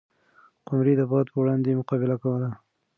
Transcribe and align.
قمري 0.67 0.93
د 0.97 1.01
باد 1.11 1.25
په 1.31 1.37
وړاندې 1.41 1.77
مقابله 1.79 2.15
کوله. 2.23 2.49